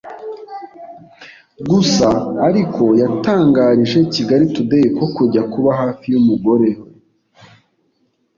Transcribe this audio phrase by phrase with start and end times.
[1.69, 2.07] Gusa
[2.47, 6.87] ariko yatangarije Kigali Today ko kujya kuba hafi y’umugore we